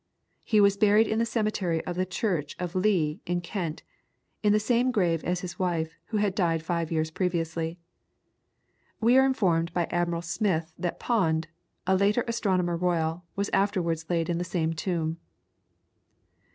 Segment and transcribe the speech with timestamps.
[0.43, 3.83] He was buried in the cemetery of the church of Lee in Kent,
[4.41, 7.77] in the same grave as his wife, who had died five years previously.
[8.99, 11.49] We are informed by Admiral Smyth that Pond,
[11.85, 15.19] a later Astronomer Royal, was afterwards laid in the same tomb.